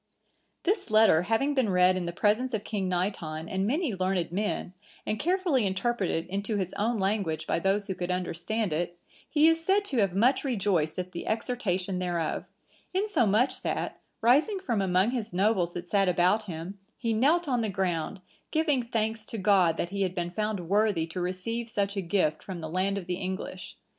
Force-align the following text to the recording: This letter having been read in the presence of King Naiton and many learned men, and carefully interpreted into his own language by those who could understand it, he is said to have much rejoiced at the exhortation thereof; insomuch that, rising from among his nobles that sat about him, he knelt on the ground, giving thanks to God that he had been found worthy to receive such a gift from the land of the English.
This 0.63 0.89
letter 0.89 1.21
having 1.21 1.53
been 1.53 1.69
read 1.69 1.95
in 1.95 2.07
the 2.07 2.11
presence 2.11 2.55
of 2.55 2.63
King 2.63 2.89
Naiton 2.89 3.47
and 3.47 3.67
many 3.67 3.93
learned 3.93 4.31
men, 4.31 4.73
and 5.05 5.19
carefully 5.19 5.63
interpreted 5.63 6.25
into 6.25 6.55
his 6.57 6.73
own 6.73 6.97
language 6.97 7.45
by 7.45 7.59
those 7.59 7.85
who 7.85 7.93
could 7.93 8.09
understand 8.09 8.73
it, 8.73 8.97
he 9.29 9.47
is 9.47 9.63
said 9.63 9.85
to 9.85 9.99
have 9.99 10.15
much 10.15 10.43
rejoiced 10.43 10.97
at 10.97 11.11
the 11.11 11.27
exhortation 11.27 11.99
thereof; 11.99 12.45
insomuch 12.95 13.61
that, 13.61 13.99
rising 14.21 14.57
from 14.59 14.81
among 14.81 15.11
his 15.11 15.33
nobles 15.33 15.73
that 15.73 15.87
sat 15.87 16.09
about 16.09 16.45
him, 16.45 16.79
he 16.97 17.13
knelt 17.13 17.47
on 17.47 17.61
the 17.61 17.69
ground, 17.69 18.21
giving 18.49 18.81
thanks 18.81 19.23
to 19.27 19.37
God 19.37 19.77
that 19.77 19.91
he 19.91 20.01
had 20.01 20.15
been 20.15 20.31
found 20.31 20.67
worthy 20.67 21.05
to 21.05 21.21
receive 21.21 21.69
such 21.69 21.95
a 21.95 22.01
gift 22.01 22.41
from 22.41 22.59
the 22.59 22.69
land 22.71 22.97
of 22.97 23.05
the 23.05 23.17
English. 23.17 23.77